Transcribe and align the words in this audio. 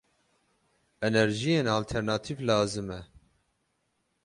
Enerjiyên 1.05 1.65
alternatîv 1.75 2.39
lazim 2.47 2.89
e. 2.97 3.01